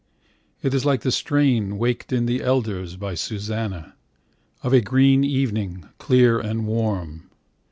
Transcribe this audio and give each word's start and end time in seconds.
It 0.63 0.73
is 0.73 0.83
like 0.83 1.01
the 1.01 1.11
strain 1.11 1.77
Waked 1.77 2.11
in 2.11 2.25
the 2.25 2.41
elders 2.41 2.95
by 2.95 3.13
Susanna: 3.13 3.93
Of 4.63 4.73
a 4.73 4.81
green 4.81 5.23
evening, 5.23 5.89
clear 5.99 6.39
and 6.39 6.65
warm. 6.65 7.29